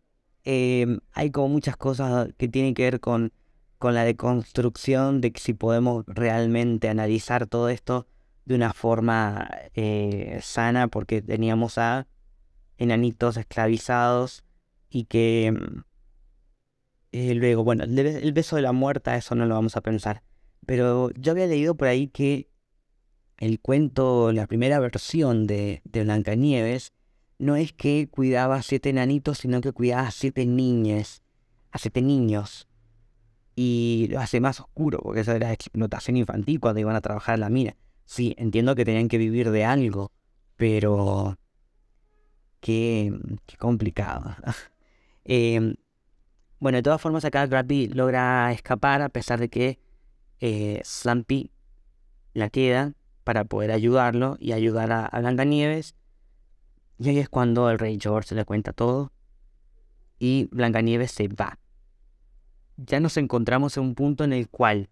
em, 0.46 1.00
hay 1.12 1.32
como 1.32 1.50
muchas 1.50 1.76
cosas 1.76 2.30
que 2.38 2.48
tienen 2.48 2.74
que 2.74 2.84
ver 2.84 3.02
con, 3.02 3.34
con 3.78 3.94
la 3.96 4.06
deconstrucción 4.06 5.20
de 5.20 5.32
que 5.34 5.42
si 5.42 5.54
podemos 5.54 6.06
realmente 6.08 6.88
analizar 6.88 7.48
todo 7.48 7.68
esto 7.68 8.08
de 8.46 8.56
una 8.56 8.74
forma 8.74 9.50
eh, 9.74 10.40
sana, 10.42 10.88
porque 10.88 11.22
teníamos 11.22 11.78
a 11.78 12.08
enanitos 12.78 13.38
esclavizados 13.38 14.44
y 14.90 15.06
que 15.06 15.48
em, 15.48 15.84
eh, 17.12 17.34
luego, 17.34 17.64
bueno, 17.64 17.86
el, 17.86 18.34
beso 18.34 18.56
de 18.56 18.62
la 18.62 18.72
muerta, 18.72 19.16
eso 19.16 19.36
no 19.36 19.46
lo 19.46 19.56
vamos 19.56 19.76
a 19.78 19.82
pensar. 19.82 20.24
Pero 20.66 21.12
yo 21.12 21.32
había 21.32 21.48
leído 21.48 21.76
por 21.76 21.88
ahí 21.88 22.08
que 22.08 22.50
el 23.38 23.60
cuento, 23.60 24.32
la 24.32 24.48
primera 24.48 24.80
versión 24.80 25.48
de, 25.48 25.82
de 25.86 26.04
Blancanieves, 26.04 26.94
no 27.38 27.56
es 27.56 27.74
que 27.74 28.08
cuidaba 28.10 28.56
a 28.56 28.62
siete 28.62 28.90
enanitos, 28.90 29.40
sino 29.40 29.62
que 29.62 29.72
cuidaba 29.72 30.08
a 30.08 30.12
siete 30.12 30.46
niñas, 30.46 31.22
a 31.72 31.78
siete 31.78 32.02
niños. 32.02 32.68
Y 33.56 34.08
lo 34.12 34.20
hace 34.20 34.42
más 34.42 34.60
oscuro, 34.60 35.00
porque 35.02 35.22
eso 35.22 35.32
era 35.32 35.54
explotación 35.54 36.18
infantil 36.18 36.60
cuando 36.60 36.82
iban 36.82 36.96
a 36.96 37.02
trabajar 37.02 37.36
en 37.36 37.42
la 37.42 37.50
mina. 37.50 37.76
Sí, 38.06 38.36
entiendo 38.38 38.76
que 38.76 38.86
tenían 38.86 39.08
que 39.08 39.18
vivir 39.18 39.52
de 39.52 39.66
algo, 39.66 40.12
pero... 40.56 41.38
Qué, 42.60 43.14
qué 43.46 43.58
complicado. 43.58 44.36
eh, 45.26 45.76
bueno, 46.60 46.78
de 46.78 46.84
todas 46.84 47.02
formas 47.02 47.26
acá 47.26 47.46
Grabby 47.46 47.90
logra 47.90 48.52
escapar 48.52 49.02
a 49.02 49.10
pesar 49.10 49.40
de 49.40 49.50
que 49.50 49.80
eh, 50.40 50.82
Slumpy 50.84 51.52
la 52.34 52.50
queda 52.50 52.94
para 53.24 53.46
poder 53.46 53.72
ayudarlo 53.72 54.38
y 54.40 54.54
ayudar 54.54 54.92
a, 54.92 55.20
Blancanieves. 55.20 55.96
Y 56.98 57.10
ahí 57.10 57.20
es 57.20 57.30
cuando 57.30 57.70
el 57.70 57.78
rey 57.78 57.98
George 58.02 58.34
le 58.36 58.46
cuenta 58.46 58.74
todo 58.74 59.12
y 60.18 60.48
Blancanieves 60.52 61.12
se 61.12 61.28
va. 61.28 61.60
Ya 62.78 63.00
nos 63.00 63.18
encontramos 63.18 63.78
en 63.78 63.84
un 63.84 63.96
punto 63.96 64.24
en 64.24 64.34
el 64.34 64.50
cual 64.50 64.90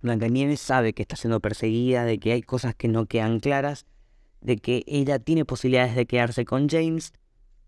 Blancanieves 0.00 0.60
sabe 0.60 0.92
que 0.92 1.02
está 1.02 1.16
siendo 1.16 1.40
perseguida, 1.40 2.04
de 2.04 2.18
que 2.18 2.32
hay 2.32 2.42
cosas 2.42 2.74
que 2.74 2.88
no 2.88 3.06
quedan 3.06 3.40
claras, 3.40 3.86
de 4.40 4.58
que 4.58 4.84
ella 4.86 5.18
tiene 5.18 5.44
posibilidades 5.44 5.96
de 5.96 6.06
quedarse 6.06 6.44
con 6.44 6.68
James 6.68 7.12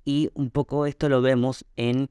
y 0.05 0.31
un 0.35 0.51
poco 0.51 0.87
esto 0.87 1.09
lo 1.09 1.23
vemos 1.23 1.65
en 1.77 2.11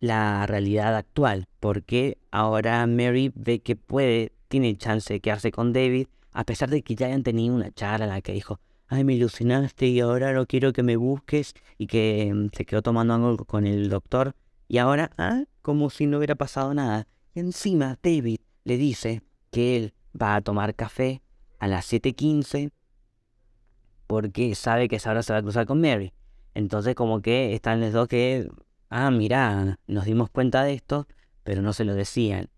la 0.00 0.46
realidad 0.46 0.96
actual, 0.96 1.46
porque 1.60 2.18
ahora 2.30 2.86
Mary 2.86 3.32
ve 3.34 3.60
que 3.60 3.76
puede, 3.76 4.32
tiene 4.48 4.76
chance 4.76 5.12
de 5.12 5.20
quedarse 5.20 5.52
con 5.52 5.72
David, 5.72 6.08
a 6.32 6.44
pesar 6.44 6.70
de 6.70 6.82
que 6.82 6.94
ya 6.94 7.06
hayan 7.06 7.22
tenido 7.22 7.54
una 7.54 7.70
charla 7.72 8.06
en 8.06 8.10
la 8.10 8.20
que 8.20 8.32
dijo, 8.32 8.58
ay, 8.88 9.04
me 9.04 9.14
ilusionaste 9.14 9.86
y 9.86 10.00
ahora 10.00 10.32
no 10.32 10.46
quiero 10.46 10.72
que 10.72 10.82
me 10.82 10.96
busques, 10.96 11.54
y 11.78 11.86
que 11.86 12.32
mm, 12.34 12.48
se 12.56 12.64
quedó 12.64 12.82
tomando 12.82 13.14
algo 13.14 13.44
con 13.44 13.66
el 13.66 13.88
doctor, 13.88 14.34
y 14.68 14.78
ahora, 14.78 15.10
ah, 15.18 15.44
como 15.60 15.90
si 15.90 16.06
no 16.06 16.16
hubiera 16.16 16.34
pasado 16.34 16.72
nada. 16.74 17.06
Y 17.34 17.40
encima 17.40 17.98
David 18.02 18.38
le 18.64 18.76
dice 18.78 19.22
que 19.52 19.76
él 19.76 19.94
va 20.20 20.34
a 20.34 20.40
tomar 20.40 20.74
café 20.74 21.22
a 21.60 21.68
las 21.68 21.92
7.15 21.92 22.72
porque 24.08 24.56
sabe 24.56 24.88
que 24.88 25.00
ahora 25.04 25.22
se 25.22 25.32
va 25.32 25.38
a 25.38 25.42
cruzar 25.42 25.66
con 25.66 25.80
Mary. 25.80 26.12
Entonces 26.54 26.96
como 26.96 27.22
que 27.22 27.54
están 27.54 27.80
los 27.80 27.92
dos 27.92 28.08
que 28.08 28.50
ah, 28.92 29.10
mira, 29.10 29.78
nos 29.86 30.04
dimos 30.04 30.28
cuenta 30.28 30.62
de 30.64 30.74
esto, 30.74 31.08
pero 31.44 31.62
no 31.62 31.72
se 31.72 31.84
lo 31.84 31.94
decían. 31.94 32.50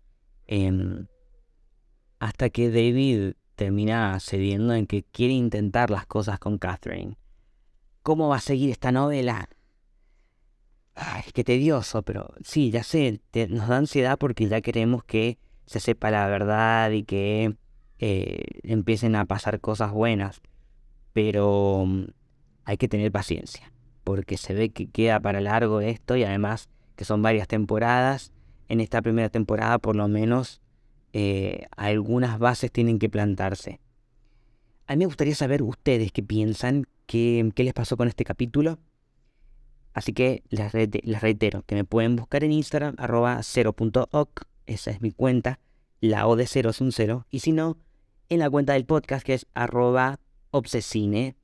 Em, 0.47 1.07
hasta 2.19 2.49
que 2.49 2.69
David 2.69 3.33
termina 3.55 4.19
cediendo 4.19 4.73
en 4.73 4.85
que 4.85 5.03
quiere 5.03 5.33
intentar 5.33 5.89
las 5.89 6.05
cosas 6.05 6.37
con 6.39 6.57
Catherine. 6.57 7.17
¿Cómo 8.03 8.27
va 8.27 8.35
a 8.37 8.41
seguir 8.41 8.69
esta 8.69 8.91
novela? 8.91 9.49
Ay, 10.93 11.23
qué 11.33 11.43
tedioso, 11.43 12.03
pero 12.03 12.33
sí, 12.43 12.69
ya 12.69 12.83
sé, 12.83 13.21
nos 13.49 13.67
da 13.69 13.77
ansiedad 13.77 14.17
porque 14.17 14.47
ya 14.47 14.61
queremos 14.61 15.03
que 15.05 15.39
se 15.65 15.79
sepa 15.79 16.11
la 16.11 16.27
verdad 16.27 16.91
y 16.91 17.03
que 17.03 17.55
eh, 17.99 18.43
empiecen 18.63 19.15
a 19.15 19.25
pasar 19.25 19.59
cosas 19.59 19.91
buenas. 19.91 20.41
Pero 21.13 21.85
mm, 21.85 22.05
hay 22.65 22.77
que 22.77 22.87
tener 22.87 23.11
paciencia 23.11 23.71
porque 24.03 24.37
se 24.37 24.53
ve 24.53 24.69
que 24.69 24.87
queda 24.87 25.19
para 25.19 25.41
largo 25.41 25.81
esto 25.81 26.15
y 26.15 26.23
además 26.23 26.69
que 26.95 27.05
son 27.05 27.21
varias 27.21 27.47
temporadas. 27.47 28.31
En 28.67 28.79
esta 28.79 29.01
primera 29.01 29.29
temporada 29.29 29.77
por 29.79 29.95
lo 29.95 30.07
menos 30.07 30.61
eh, 31.13 31.67
algunas 31.75 32.39
bases 32.39 32.71
tienen 32.71 32.99
que 32.99 33.09
plantarse. 33.09 33.79
A 34.87 34.93
mí 34.93 34.99
me 34.99 35.05
gustaría 35.05 35.35
saber 35.35 35.63
ustedes 35.63 36.11
qué 36.11 36.21
piensan, 36.21 36.85
qué, 37.07 37.51
qué 37.55 37.63
les 37.63 37.73
pasó 37.73 37.97
con 37.97 38.07
este 38.07 38.23
capítulo. 38.23 38.79
Así 39.95 40.11
que 40.11 40.43
les, 40.49 40.73
reitero 41.21 41.63
que 41.63 41.73
me 41.73 41.85
pueden 41.85 42.17
buscar 42.17 42.43
en 42.43 42.51
Instagram, 42.51 42.95
arroba 42.97 43.37
0.oc, 43.37 44.45
esa 44.65 44.91
es 44.91 45.01
mi 45.01 45.11
cuenta, 45.11 45.59
la 46.01 46.27
O 46.27 46.35
de 46.35 46.47
0 46.47 46.69
es 46.69 46.81
un 46.81 46.91
0, 46.91 47.25
y 47.29 47.39
si 47.39 47.51
no, 47.51 47.77
en 48.29 48.39
la 48.39 48.49
cuenta 48.49 48.73
del 48.73 48.85
podcast 48.85 49.25
que 49.25 49.33
es 49.33 49.47
arroba 49.53 50.19
obsesine, 50.51 51.35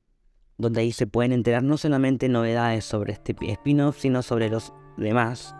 donde 0.58 0.80
ahí 0.80 0.92
se 0.92 1.06
pueden 1.06 1.32
enterar 1.32 1.62
no 1.62 1.76
solamente 1.76 2.28
novedades 2.28 2.84
sobre 2.84 3.12
este 3.12 3.34
spin-off, 3.40 3.98
sino 3.98 4.22
sobre 4.22 4.48
los 4.48 4.72
demás. 4.96 5.54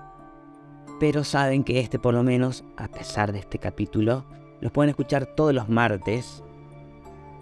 Pero 1.01 1.25
saben 1.25 1.65
que 1.65 1.81
este 1.81 1.99
por 1.99 2.15
lo 2.15 2.23
menos, 2.23 2.65
a 2.77 2.89
pesar 2.89 3.33
de 3.33 3.41
este 3.41 3.59
capítulo, 3.59 4.25
los 4.61 4.71
pueden 4.71 4.91
escuchar 4.91 5.27
todos 5.35 5.53
los 5.53 5.69
martes 5.69 6.43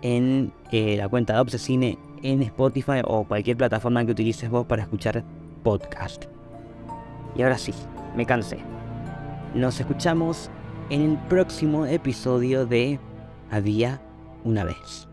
en 0.02 0.52
eh, 0.72 0.96
la 0.96 1.08
cuenta 1.08 1.34
de 1.34 1.40
Obsesine 1.40 1.98
en 2.22 2.42
Spotify 2.42 3.02
o 3.04 3.24
cualquier 3.24 3.56
plataforma 3.56 4.04
que 4.04 4.12
utilices 4.12 4.48
vos 4.48 4.66
para 4.66 4.82
escuchar 4.82 5.24
podcast. 5.62 6.24
Y 7.36 7.42
ahora 7.42 7.58
sí, 7.58 7.74
me 8.16 8.24
cansé. 8.24 8.79
Nos 9.54 9.80
escuchamos 9.80 10.48
en 10.90 11.02
el 11.02 11.18
próximo 11.28 11.84
episodio 11.84 12.66
de 12.66 13.00
Había 13.50 14.00
una 14.44 14.62
vez. 14.62 15.09